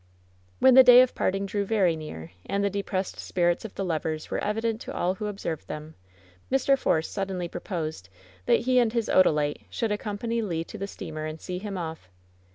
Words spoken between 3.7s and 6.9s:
the lovers were evident to all who ob served them, Mr.